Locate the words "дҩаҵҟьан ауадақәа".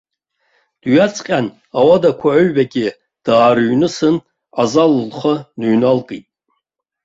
0.81-2.29